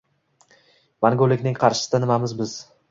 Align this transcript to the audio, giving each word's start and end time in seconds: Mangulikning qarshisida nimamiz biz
Mangulikning 1.07 1.61
qarshisida 1.63 2.03
nimamiz 2.07 2.37
biz 2.43 2.61